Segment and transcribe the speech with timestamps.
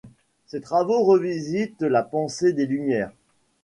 [0.47, 3.11] Ses travaux revisitent la pensée des Lumières.